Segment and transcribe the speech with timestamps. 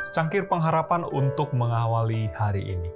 [0.00, 2.88] Secangkir pengharapan untuk mengawali hari ini.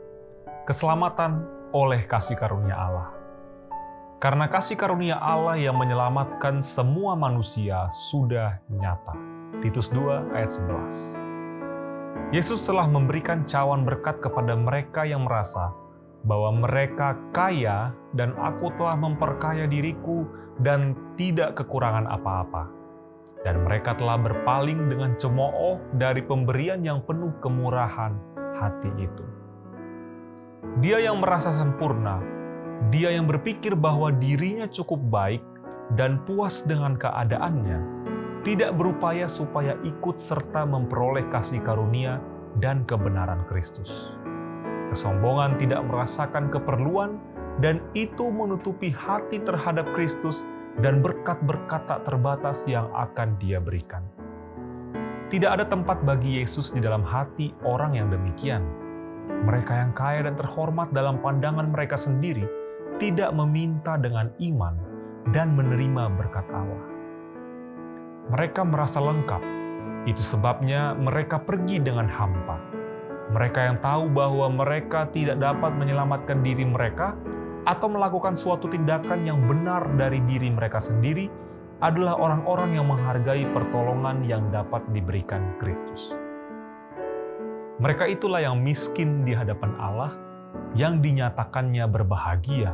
[0.64, 1.44] Keselamatan
[1.76, 3.12] oleh kasih karunia Allah.
[4.16, 9.12] Karena kasih karunia Allah yang menyelamatkan semua manusia sudah nyata.
[9.60, 12.32] Titus 2 ayat 11.
[12.32, 15.76] Yesus telah memberikan cawan berkat kepada mereka yang merasa
[16.24, 20.24] bahwa mereka kaya dan aku telah memperkaya diriku
[20.64, 22.83] dan tidak kekurangan apa-apa
[23.44, 28.16] dan mereka telah berpaling dengan cemooh dari pemberian yang penuh kemurahan
[28.56, 29.24] hati itu.
[30.80, 32.18] Dia yang merasa sempurna,
[32.88, 35.44] dia yang berpikir bahwa dirinya cukup baik
[35.94, 37.78] dan puas dengan keadaannya,
[38.42, 42.18] tidak berupaya supaya ikut serta memperoleh kasih karunia
[42.58, 44.16] dan kebenaran Kristus.
[44.88, 47.20] Kesombongan tidak merasakan keperluan,
[47.62, 50.42] dan itu menutupi hati terhadap Kristus
[50.82, 54.02] dan berkat-berkat tak terbatas yang akan Dia berikan.
[55.30, 58.62] Tidak ada tempat bagi Yesus di dalam hati orang yang demikian.
[59.44, 62.44] Mereka yang kaya dan terhormat dalam pandangan mereka sendiri
[63.02, 64.74] tidak meminta dengan iman
[65.34, 66.84] dan menerima berkat Allah.
[68.30, 69.42] Mereka merasa lengkap,
[70.04, 72.60] itu sebabnya mereka pergi dengan hampa.
[73.32, 77.16] Mereka yang tahu bahwa mereka tidak dapat menyelamatkan diri mereka
[77.64, 81.28] atau melakukan suatu tindakan yang benar dari diri mereka sendiri
[81.80, 86.16] adalah orang-orang yang menghargai pertolongan yang dapat diberikan Kristus.
[87.82, 90.14] Mereka itulah yang miskin di hadapan Allah,
[90.78, 92.72] yang dinyatakannya berbahagia.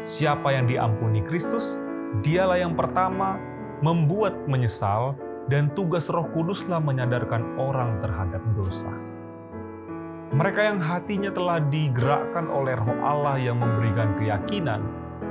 [0.00, 1.76] Siapa yang diampuni Kristus,
[2.24, 3.36] dialah yang pertama
[3.84, 5.12] membuat menyesal,
[5.52, 8.88] dan tugas Roh Kuduslah menyadarkan orang terhadap dosa.
[10.34, 14.82] Mereka yang hatinya telah digerakkan oleh roh Allah yang memberikan keyakinan,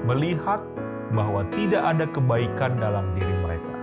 [0.07, 0.63] melihat
[1.11, 3.75] bahwa tidak ada kebaikan dalam diri mereka.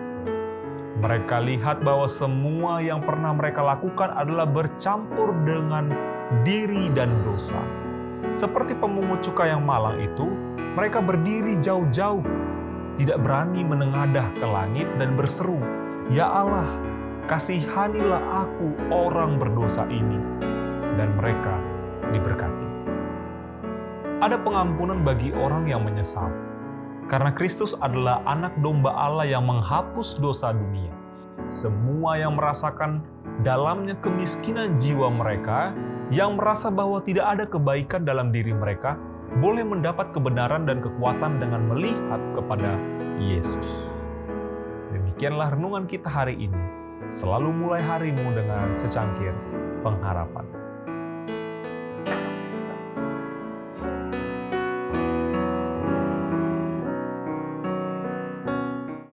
[0.96, 5.92] Mereka lihat bahwa semua yang pernah mereka lakukan adalah bercampur dengan
[6.40, 7.60] diri dan dosa.
[8.32, 10.24] Seperti pemungut cukai yang malang itu,
[10.72, 12.24] mereka berdiri jauh-jauh,
[12.96, 15.60] tidak berani menengadah ke langit dan berseru,
[16.08, 16.68] "Ya Allah,
[17.28, 20.48] kasihanilah aku orang berdosa ini."
[20.98, 21.54] Dan mereka
[22.10, 22.68] diberkati.
[24.20, 26.28] Ada pengampunan bagi orang yang menyesal,
[27.08, 30.92] karena Kristus adalah anak domba Allah yang menghapus dosa dunia.
[31.50, 33.02] Semua yang merasakan
[33.42, 35.72] dalamnya kemiskinan jiwa mereka,
[36.12, 38.94] yang merasa bahwa tidak ada kebaikan dalam diri mereka,
[39.38, 42.76] boleh mendapat kebenaran dan kekuatan dengan melihat kepada
[43.16, 43.88] Yesus.
[44.90, 46.62] Demikianlah renungan kita hari ini.
[47.10, 49.34] Selalu mulai harimu dengan secangkir
[49.82, 50.59] pengharapan.